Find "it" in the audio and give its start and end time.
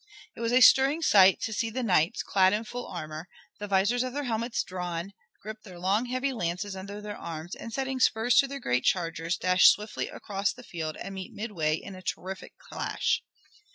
0.35-0.39